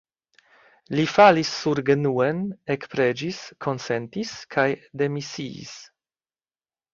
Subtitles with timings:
[0.99, 2.39] Li falis surgenuen,
[2.77, 4.67] ekpreĝis, konsentis kaj
[5.03, 5.77] demisiis.